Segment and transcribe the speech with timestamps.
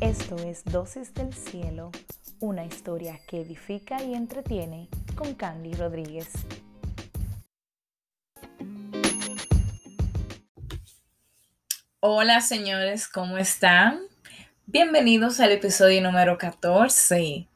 [0.00, 1.90] Esto es Dosis del Cielo,
[2.38, 6.30] una historia que edifica y entretiene con Candy Rodríguez.
[11.98, 13.98] Hola señores, ¿cómo están?
[14.66, 17.48] Bienvenidos al episodio número 14.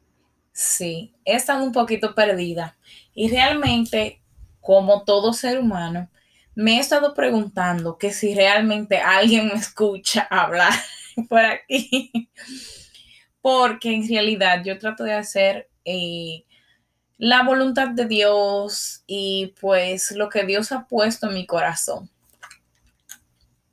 [0.53, 2.77] Sí, he estado un poquito perdida
[3.15, 4.21] y realmente,
[4.61, 6.11] como todo ser humano,
[6.57, 10.73] me he estado preguntando que si realmente alguien me escucha hablar
[11.29, 12.31] por aquí,
[13.41, 16.45] porque en realidad yo trato de hacer eh,
[17.19, 22.11] la voluntad de Dios y pues lo que Dios ha puesto en mi corazón.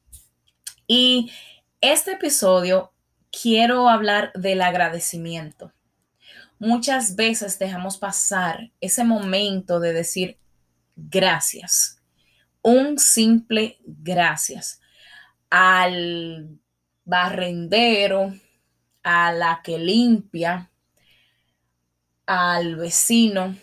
[0.87, 1.31] Y
[1.79, 2.91] este episodio
[3.31, 5.71] quiero hablar del agradecimiento.
[6.59, 10.37] Muchas veces dejamos pasar ese momento de decir
[10.95, 12.01] gracias,
[12.61, 14.79] un simple gracias
[15.49, 16.59] al
[17.05, 18.33] barrendero,
[19.03, 20.71] a la que limpia,
[22.25, 23.55] al vecino,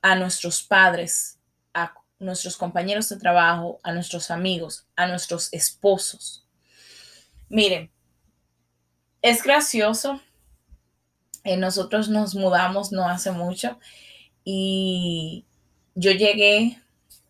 [0.00, 1.38] a nuestros padres,
[1.74, 6.46] a nuestros compañeros de trabajo, a nuestros amigos, a nuestros esposos.
[7.48, 7.90] Miren,
[9.20, 10.20] es gracioso.
[11.58, 13.78] Nosotros nos mudamos no hace mucho
[14.44, 15.44] y
[15.94, 16.78] yo llegué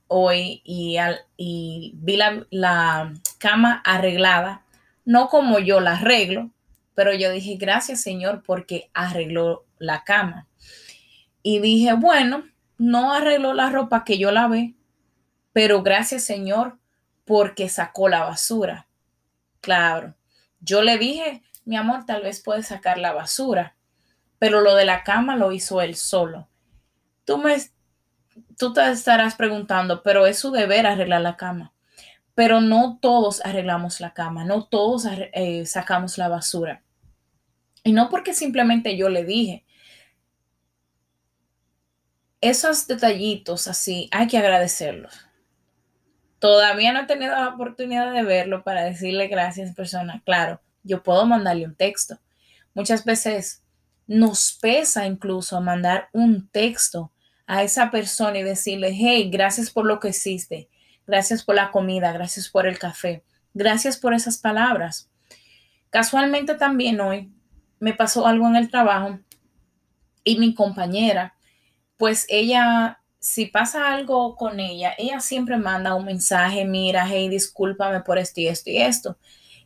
[0.08, 0.96] hoy y,
[1.36, 4.64] y vi la, la, cama arreglada,
[5.04, 6.50] no como yo la arreglo,
[6.94, 10.46] pero yo dije, gracias Señor porque arregló la cama.
[11.42, 12.44] Y dije, bueno,
[12.78, 14.74] no arregló la ropa que yo lavé,
[15.52, 16.78] pero gracias Señor
[17.24, 18.86] porque sacó la basura.
[19.60, 20.14] Claro,
[20.60, 23.76] yo le dije, mi amor, tal vez puede sacar la basura,
[24.38, 26.48] pero lo de la cama lo hizo él solo.
[27.24, 27.56] Tú me
[28.58, 31.72] tú te estarás preguntando, pero es su deber arreglar la cama.
[32.34, 36.82] Pero no todos arreglamos la cama, no todos eh, sacamos la basura.
[37.84, 39.64] Y no porque simplemente yo le dije.
[42.40, 45.26] Esos detallitos así hay que agradecerlos.
[46.38, 50.22] Todavía no he tenido la oportunidad de verlo para decirle gracias, persona.
[50.26, 52.18] Claro, yo puedo mandarle un texto.
[52.74, 53.62] Muchas veces
[54.06, 57.13] nos pesa incluso mandar un texto
[57.46, 60.68] a esa persona y decirle, hey, gracias por lo que hiciste,
[61.06, 63.22] gracias por la comida, gracias por el café,
[63.52, 65.10] gracias por esas palabras.
[65.90, 67.30] Casualmente también hoy
[67.78, 69.20] me pasó algo en el trabajo
[70.24, 71.36] y mi compañera,
[71.98, 78.00] pues ella, si pasa algo con ella, ella siempre manda un mensaje, mira, hey, discúlpame
[78.00, 79.18] por esto y esto y esto.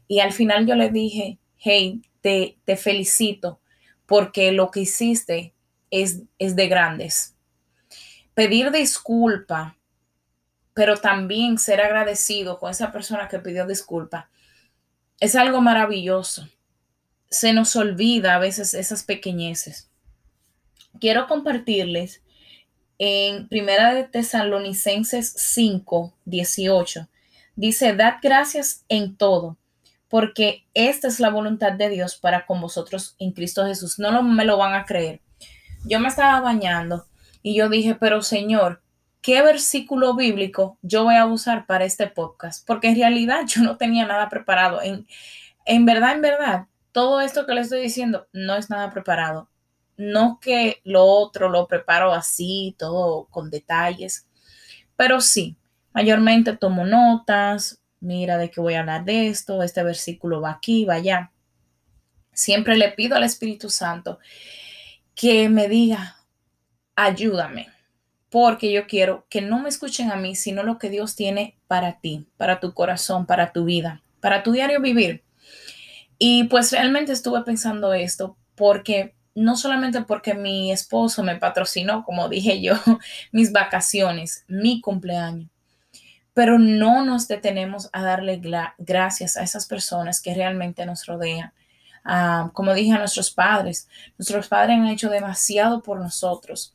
[0.09, 3.61] Y al final yo le dije, hey, te, te felicito
[4.06, 5.55] porque lo que hiciste
[5.91, 7.38] es, es de grandes.
[8.38, 9.76] Pedir disculpa,
[10.72, 14.31] pero también ser agradecido con esa persona que pidió disculpa,
[15.19, 16.49] es algo maravilloso.
[17.28, 19.91] Se nos olvida a veces esas pequeñeces.
[21.00, 22.22] Quiero compartirles
[22.99, 27.08] en Primera de Tesalonicenses 5, 18.
[27.56, 29.56] Dice, dad gracias en todo
[30.06, 33.99] porque esta es la voluntad de Dios para con vosotros en Cristo Jesús.
[33.99, 35.23] No me lo van a creer.
[35.85, 37.08] Yo me estaba bañando
[37.43, 38.82] y yo dije, pero Señor,
[39.20, 42.67] ¿qué versículo bíblico yo voy a usar para este podcast?
[42.67, 44.82] Porque en realidad yo no tenía nada preparado.
[44.82, 45.06] En,
[45.64, 49.49] en verdad, en verdad, todo esto que le estoy diciendo no es nada preparado.
[49.96, 54.29] No que lo otro lo preparo así, todo con detalles,
[54.99, 55.56] pero sí,
[55.93, 60.85] mayormente tomo notas, mira de qué voy a hablar de esto, este versículo va aquí,
[60.85, 61.32] va allá.
[62.32, 64.19] Siempre le pido al Espíritu Santo
[65.14, 66.18] que me diga,
[66.99, 67.69] ayúdame,
[68.29, 72.00] porque yo quiero que no me escuchen a mí, sino lo que Dios tiene para
[72.00, 74.03] ti, para tu corazón, para tu vida.
[74.21, 75.23] para tu diario vivir.
[76.19, 82.29] Y pues realmente estuve pensando esto porque no solamente porque mi esposo me patrocinó, como
[82.29, 82.75] dije yo,
[83.33, 85.49] mis vacaciones, mi cumpleaños,
[86.35, 88.41] pero no nos detenemos a darle
[88.79, 91.53] gracias a esas personas que realmente nos rodean.
[92.05, 96.75] Ah, como dije a nuestros padres, nuestros padres han hecho demasiado por nosotros.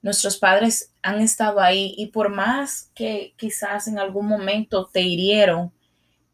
[0.00, 5.72] Nuestros padres han estado ahí y por más que quizás en algún momento te hirieron,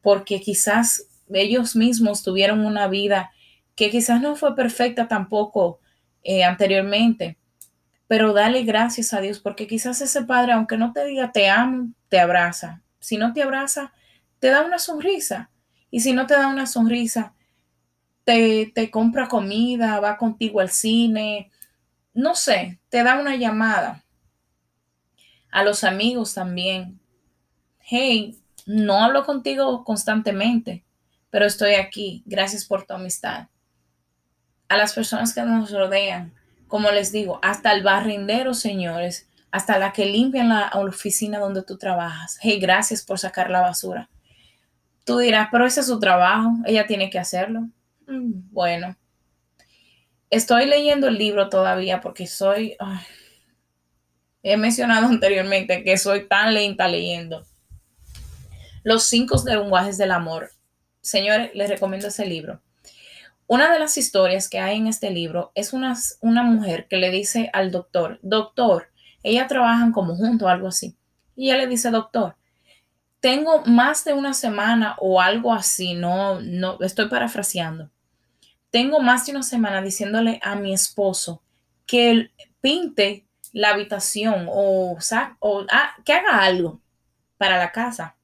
[0.03, 3.31] porque quizás ellos mismos tuvieron una vida
[3.75, 5.81] que quizás no fue perfecta tampoco
[6.23, 7.39] eh, anteriormente,
[8.07, 11.93] pero dale gracias a Dios porque quizás ese padre, aunque no te diga te amo,
[12.09, 12.83] te abraza.
[13.01, 13.93] Si no te abraza,
[14.39, 15.51] te da una sonrisa.
[15.91, 17.35] Y si no te da una sonrisa,
[18.25, 21.51] te, te compra comida, va contigo al cine,
[22.15, 24.05] no sé, te da una llamada.
[25.51, 26.99] A los amigos también.
[27.81, 30.85] Hey, no hablo contigo constantemente,
[31.31, 32.23] pero estoy aquí.
[32.27, 33.49] Gracias por tu amistad
[34.69, 36.33] a las personas que nos rodean.
[36.69, 41.79] Como les digo, hasta el barrendero, señores, hasta la que limpia la oficina donde tú
[41.79, 42.39] trabajas.
[42.41, 44.09] Hey, gracias por sacar la basura.
[45.05, 47.69] Tú dirás, pero ese es su trabajo, ella tiene que hacerlo.
[48.07, 48.97] Mm, bueno,
[50.31, 52.77] estoy leyendo el libro todavía porque soy,
[54.43, 57.45] he mencionado anteriormente que soy tan lenta leyendo.
[58.83, 60.51] Los cinco lenguajes del amor.
[61.01, 62.61] Señores, les recomiendo ese libro.
[63.47, 67.11] Una de las historias que hay en este libro es una, una mujer que le
[67.11, 68.89] dice al doctor, doctor,
[69.23, 70.97] ella trabajan como juntos, algo así.
[71.37, 72.37] Y ella le dice, doctor,
[73.21, 77.91] tengo más de una semana o algo así, no, no, estoy parafraseando.
[78.75, 81.45] Tengo más de una semana diciéndole a mi esposo
[81.87, 84.99] que pinte la habitación o,
[85.39, 86.81] o ah, que haga algo
[87.39, 88.17] para la casa.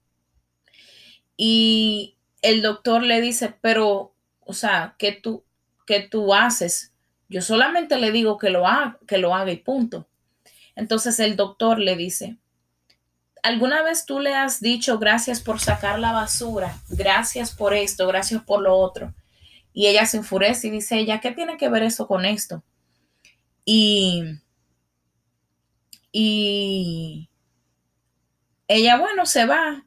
[1.36, 5.44] Y el doctor le dice, pero o sea, ¿qué tú,
[5.86, 6.94] qué tú haces?
[7.28, 10.08] Yo solamente le digo que lo, haga, que lo haga y punto.
[10.74, 12.38] Entonces el doctor le dice,
[13.44, 16.76] ¿alguna vez tú le has dicho gracias por sacar la basura?
[16.88, 19.14] Gracias por esto, gracias por lo otro.
[19.72, 22.62] Y ella se enfurece y dice, ella, ¿qué tiene que ver eso con esto?
[23.64, 24.40] Y,
[26.12, 27.28] y
[28.68, 29.84] ella, bueno, se va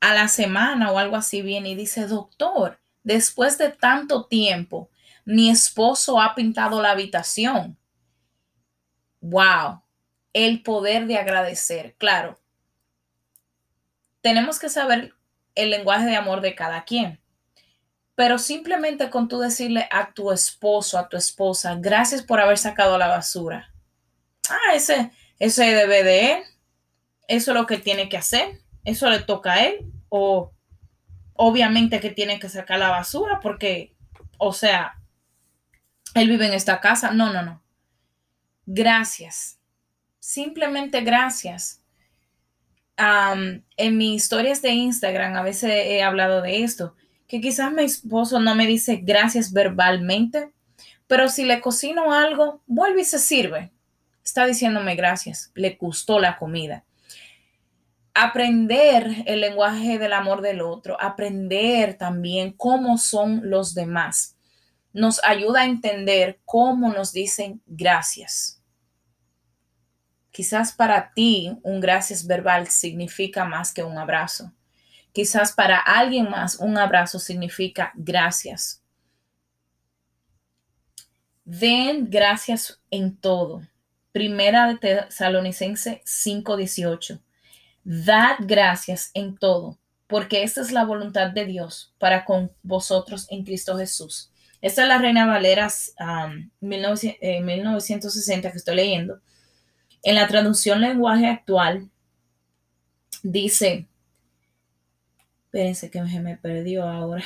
[0.00, 4.90] a la semana o algo así viene y dice, doctor, Después de tanto tiempo,
[5.26, 7.76] mi esposo ha pintado la habitación.
[9.20, 9.82] Wow,
[10.32, 11.94] el poder de agradecer.
[11.98, 12.40] Claro,
[14.22, 15.14] tenemos que saber
[15.54, 17.20] el lenguaje de amor de cada quien.
[18.14, 22.96] Pero simplemente con tú decirle a tu esposo, a tu esposa, gracias por haber sacado
[22.96, 23.72] la basura.
[24.48, 26.42] Ah, ese, ese debe de él.
[27.26, 28.60] Eso es lo que tiene que hacer.
[28.84, 29.90] Eso le toca a él.
[30.08, 30.52] O
[31.34, 33.96] obviamente que tiene que sacar la basura porque,
[34.38, 34.94] o sea,
[36.14, 37.10] él vive en esta casa.
[37.10, 37.62] No, no, no.
[38.66, 39.58] Gracias.
[40.20, 41.82] Simplemente gracias.
[42.96, 46.94] en mis historias de Instagram a veces he hablado de esto,
[47.26, 50.52] que quizás mi esposo no me dice gracias verbalmente,
[51.06, 53.72] pero si le cocino algo, vuelve y se sirve.
[54.24, 56.84] Está diciéndome gracias, le gustó la comida
[58.14, 64.36] aprender el lenguaje del amor del otro, aprender también cómo son los demás,
[64.92, 68.62] nos ayuda a entender cómo nos dicen gracias.
[70.30, 74.52] Quizás para ti un gracias verbal significa más que un abrazo.
[75.14, 78.82] Quizás para alguien más un abrazo significa gracias.
[81.44, 83.62] Den gracias en todo.
[84.10, 87.20] Primera de Tesalonicense 5:18.
[87.84, 89.78] Dad gracias en todo,
[90.08, 94.32] porque esta es la voluntad de Dios para con vosotros en Cristo Jesús.
[94.60, 95.68] Esta es la Reina Valera
[96.60, 99.20] 1960 que estoy leyendo.
[100.02, 101.88] En la traducción lenguaje actual
[103.22, 103.86] dice,
[105.54, 107.24] espérense que se me perdió ahora.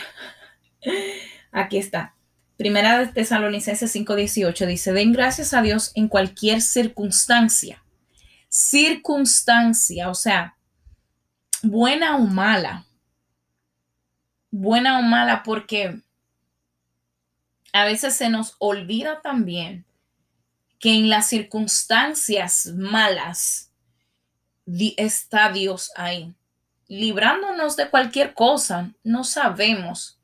[1.52, 2.14] Aquí está.
[2.56, 7.82] Primera de Tesalonicenses 5:18 dice, den gracias a Dios en cualquier circunstancia
[8.48, 10.56] circunstancia, o sea,
[11.62, 12.86] buena o mala.
[14.50, 16.00] Buena o mala porque
[17.72, 19.84] a veces se nos olvida también
[20.78, 23.72] que en las circunstancias malas
[24.96, 26.34] está Dios ahí,
[26.88, 28.92] librándonos de cualquier cosa.
[29.04, 30.18] No sabemos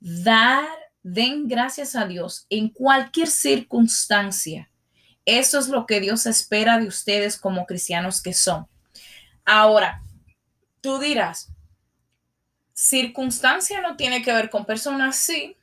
[0.00, 0.66] dar,
[1.02, 4.68] den gracias a Dios en cualquier circunstancia
[5.28, 8.66] eso es lo que Dios espera de ustedes como cristianos que son.
[9.44, 10.02] Ahora,
[10.80, 11.52] tú dirás,
[12.72, 15.58] circunstancia no tiene que ver con personas, sí.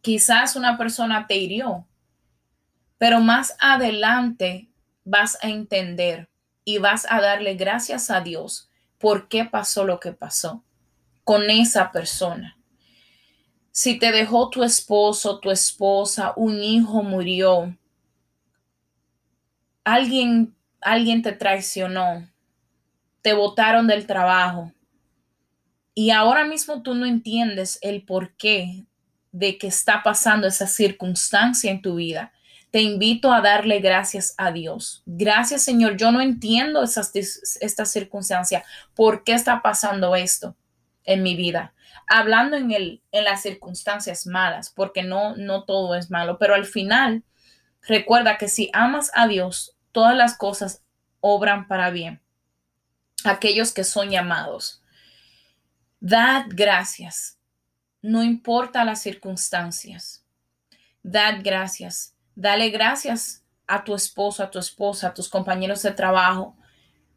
[0.00, 1.86] Quizás una persona te hirió,
[2.98, 4.68] pero más adelante
[5.04, 6.28] vas a entender
[6.64, 8.68] y vas a darle gracias a Dios
[9.02, 10.62] por qué pasó lo que pasó
[11.24, 12.56] con esa persona.
[13.72, 17.76] Si te dejó tu esposo, tu esposa, un hijo murió,
[19.82, 22.28] alguien, alguien te traicionó,
[23.22, 24.72] te botaron del trabajo
[25.92, 28.86] y ahora mismo tú no entiendes el porqué
[29.32, 32.32] de que está pasando esa circunstancia en tu vida
[32.72, 35.02] te invito a darle gracias a Dios.
[35.04, 38.64] Gracias Señor, yo no entiendo esas, esta circunstancia.
[38.94, 40.56] ¿Por qué está pasando esto
[41.04, 41.74] en mi vida?
[42.08, 47.24] Hablando en, en las circunstancias malas, porque no, no todo es malo, pero al final
[47.82, 50.82] recuerda que si amas a Dios, todas las cosas
[51.20, 52.22] obran para bien.
[53.24, 54.82] Aquellos que son llamados.
[56.00, 57.38] Dad gracias.
[58.00, 60.24] No importa las circunstancias.
[61.02, 66.56] Dad gracias Dale gracias a tu esposo, a tu esposa, a tus compañeros de trabajo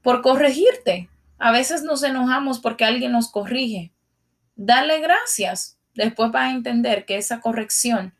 [0.01, 1.09] por corregirte.
[1.37, 3.91] A veces nos enojamos porque alguien nos corrige.
[4.55, 5.77] Dale gracias.
[5.93, 8.13] Después vas a entender que esa corrección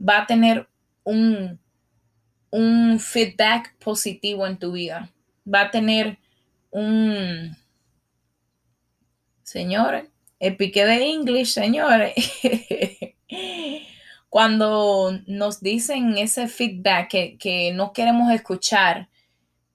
[0.00, 0.68] va a tener
[1.04, 1.60] un,
[2.50, 5.10] un feedback positivo en tu vida.
[5.52, 6.18] Va a tener
[6.70, 7.56] un...
[9.42, 10.04] Señores,
[10.38, 12.14] el pique de English, señores.
[14.30, 19.08] cuando nos dicen ese feedback que, no queremos escuchar,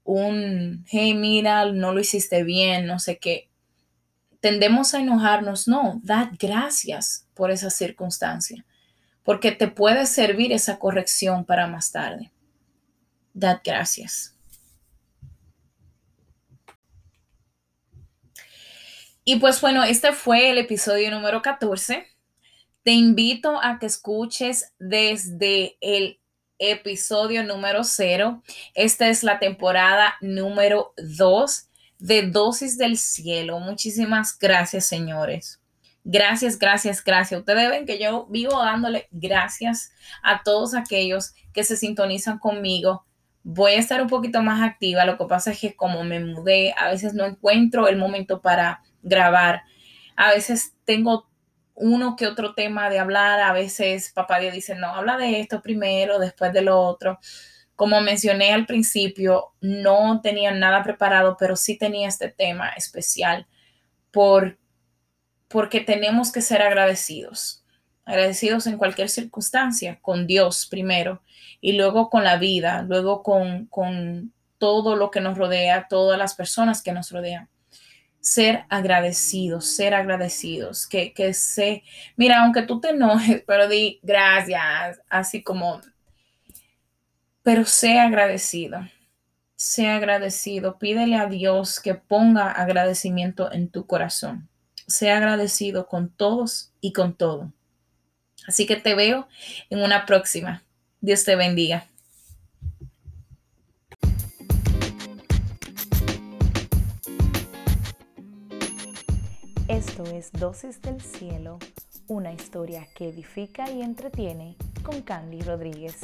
[0.06, 3.50] un, hey, mira, no lo hiciste bien, no sé qué,
[4.40, 5.68] tendemos a enojarnos.
[5.68, 8.66] No, dad gracias por esa circunstancia,
[9.24, 12.32] porque te puede servir esa corrección para más tarde.
[13.34, 14.38] Dad gracias.
[19.26, 22.15] Y pues bueno, este fue el episodio número 14
[22.86, 26.20] te invito a que escuches desde el
[26.60, 28.44] episodio número cero.
[28.76, 33.60] Esta es la temporada número dos de Dosis del Cielo.
[33.60, 35.60] Muchísimas gracias, señores.
[36.04, 37.40] Gracias, gracias, gracias.
[37.40, 43.04] Ustedes ven que yo vivo dándole gracias a todos aquellos que se sintonizan conmigo.
[43.42, 45.06] Voy a estar un poquito más activa.
[45.06, 48.84] Lo que pasa es que como me mudé, a veces no encuentro el momento para
[49.02, 49.64] grabar.
[50.16, 51.28] A veces tengo
[51.76, 53.42] uno que otro tema de hablar.
[53.42, 57.20] A veces papá Dios dice, no, habla de esto primero, después de lo otro.
[57.76, 63.48] Como mencioné al principio, no tenía nada preparado, pero sí tenía este tema especial
[64.12, 64.58] por,
[65.50, 67.64] porque tenemos que ser agradecidos.
[68.06, 71.22] Agradecidos en cualquier circunstancia, con Dios primero
[71.60, 76.36] y luego con la vida, luego con, con todo lo que nos rodea, todas las
[76.36, 77.50] personas que nos rodean
[78.26, 81.84] ser agradecidos, ser agradecidos, que, que se,
[82.16, 85.80] mira, aunque tú te enojes, pero di gracias, así como,
[87.44, 88.80] pero sé agradecido,
[89.56, 94.50] sé agradecido, pídele a Dios que ponga agradecimiento en tu corazón,
[94.88, 97.54] sea agradecido con todos y con todo.
[98.48, 99.28] Así que te veo
[99.70, 100.64] en una próxima.
[101.00, 101.86] Dios te bendiga.
[109.98, 111.58] Esto es Dosis del Cielo,
[112.10, 115.96] una historia que edifica y entretiene con Candy Rodríguez.